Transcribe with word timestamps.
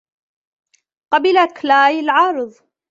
قبل 1.13 1.47
كلاي 1.61 1.99
العرض. 1.99 2.53